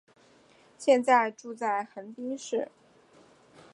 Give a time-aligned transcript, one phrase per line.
[0.79, 2.71] 现在住在横滨市。